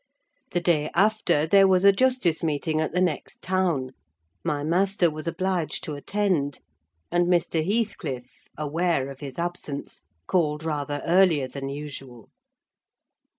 The 0.49 0.59
day 0.61 0.89
after, 0.95 1.45
there 1.45 1.67
was 1.67 1.83
a 1.83 1.91
justice 1.93 2.41
meeting 2.41 2.81
at 2.81 2.91
the 2.91 3.01
next 3.03 3.39
town; 3.43 3.91
my 4.43 4.63
master 4.63 5.11
was 5.11 5.27
obliged 5.27 5.83
to 5.83 5.93
attend; 5.93 6.59
and 7.11 7.27
Mr. 7.27 7.63
Heathcliff, 7.63 8.47
aware 8.57 9.11
of 9.11 9.19
his 9.19 9.37
absence, 9.37 10.01
called 10.25 10.63
rather 10.63 11.03
earlier 11.05 11.47
than 11.47 11.69
usual. 11.69 12.29